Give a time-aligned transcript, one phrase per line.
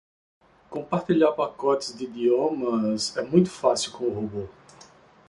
[0.71, 4.47] Compartilhar pacotes de idiomas é muito fácil com o robô.